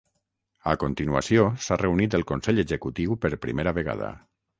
A 0.69 0.71
continuació, 0.83 1.43
s’ha 1.65 1.77
reunit 1.81 2.17
el 2.19 2.25
consell 2.31 2.61
executiu 2.65 3.19
per 3.27 3.33
primera 3.45 3.75
vegada. 3.81 4.09